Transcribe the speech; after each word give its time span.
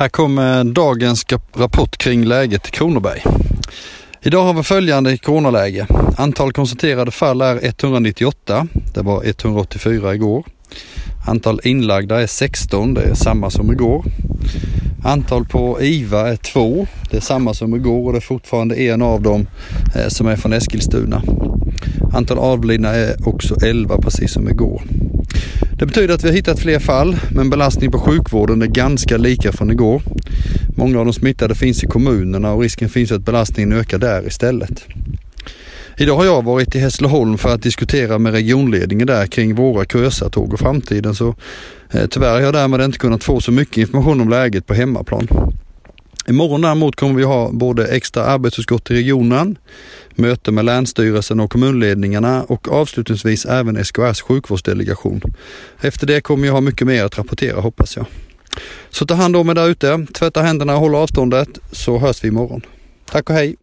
Här 0.00 0.08
kommer 0.08 0.64
dagens 0.64 1.26
rapport 1.54 1.96
kring 1.96 2.24
läget 2.24 2.68
i 2.68 2.70
Kronoberg. 2.70 3.22
Idag 4.22 4.44
har 4.44 4.54
vi 4.54 4.62
följande 4.62 5.16
coronaläge. 5.16 5.86
Antal 6.16 6.52
konstaterade 6.52 7.10
fall 7.10 7.40
är 7.40 7.60
198. 7.62 8.66
Det 8.94 9.02
var 9.02 9.24
184 9.24 10.14
igår. 10.14 10.46
Antal 11.28 11.60
inlagda 11.64 12.22
är 12.22 12.26
16. 12.26 12.94
Det 12.94 13.02
är 13.02 13.14
samma 13.14 13.50
som 13.50 13.72
igår. 13.72 14.04
Antal 15.04 15.44
på 15.44 15.82
IVA 15.82 16.28
är 16.28 16.36
2. 16.36 16.86
Det 17.10 17.16
är 17.16 17.20
samma 17.20 17.54
som 17.54 17.74
igår 17.74 18.06
och 18.06 18.12
det 18.12 18.18
är 18.18 18.20
fortfarande 18.20 18.80
en 18.80 19.02
av 19.02 19.22
dem 19.22 19.46
eh, 19.96 20.08
som 20.08 20.26
är 20.26 20.36
från 20.36 20.52
Eskilstuna. 20.52 21.22
Antal 22.12 22.38
avlidna 22.38 22.88
är 22.88 23.28
också 23.28 23.56
11 23.62 23.98
precis 23.98 24.32
som 24.32 24.48
igår. 24.48 24.82
Det 25.80 25.86
betyder 25.86 26.14
att 26.14 26.24
vi 26.24 26.28
har 26.28 26.34
hittat 26.34 26.60
fler 26.60 26.78
fall, 26.78 27.16
men 27.34 27.50
belastningen 27.50 27.92
på 27.92 27.98
sjukvården 27.98 28.62
är 28.62 28.66
ganska 28.66 29.16
lika 29.16 29.52
från 29.52 29.70
igår. 29.70 30.02
Många 30.76 30.98
av 30.98 31.04
de 31.04 31.12
smittade 31.12 31.54
finns 31.54 31.84
i 31.84 31.86
kommunerna 31.86 32.52
och 32.52 32.62
risken 32.62 32.88
finns 32.88 33.12
att 33.12 33.24
belastningen 33.24 33.72
ökar 33.72 33.98
där 33.98 34.26
istället. 34.26 34.84
Idag 35.96 36.16
har 36.16 36.24
jag 36.24 36.44
varit 36.44 36.74
i 36.74 36.78
Hässleholm 36.78 37.38
för 37.38 37.54
att 37.54 37.62
diskutera 37.62 38.18
med 38.18 38.32
regionledningen 38.32 39.06
där 39.06 39.26
kring 39.26 39.54
våra 39.54 39.84
Krösatåg 39.84 40.52
och 40.52 40.60
framtiden 40.60 41.14
så 41.14 41.34
eh, 41.90 42.06
tyvärr 42.10 42.32
har 42.32 42.40
jag 42.40 42.54
därmed 42.54 42.80
inte 42.80 42.98
kunnat 42.98 43.24
få 43.24 43.40
så 43.40 43.52
mycket 43.52 43.78
information 43.78 44.20
om 44.20 44.28
läget 44.28 44.66
på 44.66 44.74
hemmaplan. 44.74 45.28
Imorgon 46.30 46.60
däremot 46.60 46.96
kommer 46.96 47.14
vi 47.14 47.24
ha 47.24 47.50
både 47.52 47.86
extra 47.86 48.24
arbetsutskott 48.24 48.90
i 48.90 48.94
regionen, 48.94 49.58
möte 50.14 50.52
med 50.52 50.64
Länsstyrelsen 50.64 51.40
och 51.40 51.50
kommunledningarna 51.50 52.42
och 52.42 52.72
avslutningsvis 52.72 53.46
även 53.46 53.84
SKRs 53.84 54.20
sjukvårdsdelegation. 54.20 55.20
Efter 55.80 56.06
det 56.06 56.20
kommer 56.20 56.46
jag 56.46 56.54
ha 56.54 56.60
mycket 56.60 56.86
mer 56.86 57.04
att 57.04 57.18
rapportera 57.18 57.60
hoppas 57.60 57.96
jag. 57.96 58.06
Så 58.90 59.06
ta 59.06 59.14
hand 59.14 59.36
om 59.36 59.50
er 59.50 59.54
där 59.54 59.68
ute, 59.68 60.06
tvätta 60.14 60.42
händerna 60.42 60.74
och 60.74 60.80
håll 60.80 60.94
avståndet 60.94 61.48
så 61.72 61.98
hörs 61.98 62.24
vi 62.24 62.28
imorgon. 62.28 62.62
Tack 63.06 63.30
och 63.30 63.36
hej! 63.36 63.56